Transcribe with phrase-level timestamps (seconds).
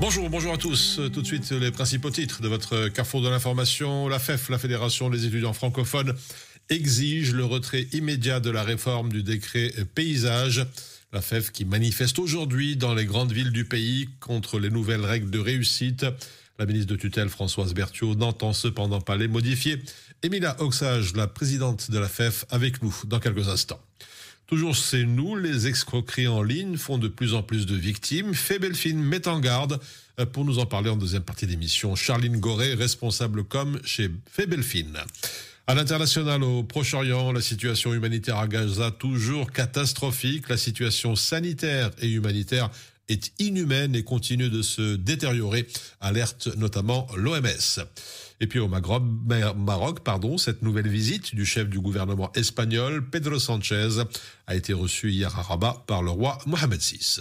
[0.00, 1.00] Bonjour, bonjour à tous.
[1.12, 4.08] Tout de suite, les principaux titres de votre carrefour de l'information.
[4.08, 6.16] La FEF, la Fédération des étudiants francophones,
[6.70, 10.66] exige le retrait immédiat de la réforme du décret paysage.
[11.12, 15.30] La FEF qui manifeste aujourd'hui dans les grandes villes du pays contre les nouvelles règles
[15.30, 16.04] de réussite.
[16.60, 19.82] La ministre de tutelle Françoise Berthiaud n'entend cependant pas les modifier.
[20.22, 23.80] Emilia Oxage, la présidente de la FEF, avec nous dans quelques instants.
[24.46, 28.34] Toujours c'est nous, les escroqueries en ligne font de plus en plus de victimes.
[28.34, 29.80] Fébelfine met en garde.
[30.18, 34.98] Euh, pour nous en parler en deuxième partie d'émission, Charline Goré, responsable com chez Fébelfine.
[35.66, 40.50] À l'international, au Proche-Orient, la situation humanitaire à Gaza toujours catastrophique.
[40.50, 42.68] La situation sanitaire et humanitaire
[43.10, 45.66] est inhumaine et continue de se détériorer,
[46.00, 47.84] alerte notamment l'OMS.
[48.40, 54.02] Et puis au Maroc, pardon, cette nouvelle visite du chef du gouvernement espagnol, Pedro Sanchez,
[54.46, 57.20] a été reçue hier à Rabat par le roi Mohamed VI.